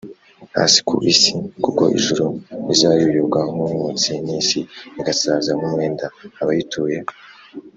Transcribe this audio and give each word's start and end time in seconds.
hasi 0.57 0.79
ku 0.87 0.95
isi 1.11 1.31
kuko 1.63 1.81
ijuru 1.97 2.25
rizayoyoka 2.67 3.39
nk 3.51 3.59
umwotsi 3.67 4.11
n 4.17 4.25
n 4.27 4.29
isi 4.41 4.59
igasaza 4.99 5.49
nk 5.57 5.63
umwenda 5.69 6.05
Abayituye 6.41 6.97